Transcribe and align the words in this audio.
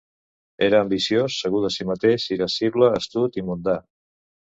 Era 0.67 0.79
ambiciós, 0.85 1.37
segur 1.45 1.63
de 1.67 1.71
si 1.77 1.87
mateix, 1.91 2.27
irascible, 2.39 2.91
astut 3.01 3.43
i 3.43 3.49
mundà. 3.53 3.81